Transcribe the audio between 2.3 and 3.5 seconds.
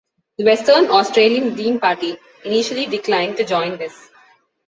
initially declined to